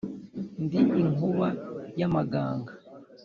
ndi 0.63 0.79
inkuba 1.03 1.47
y' 1.99 2.05
amaganga. 2.07 2.73